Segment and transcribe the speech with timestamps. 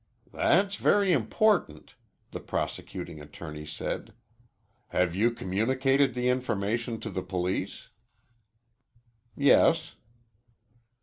[0.33, 1.93] "That's very important,"
[2.31, 4.13] the prosecuting attorney said.
[4.87, 7.89] "Have you communicated the information to the police?"
[9.35, 9.93] "Yes."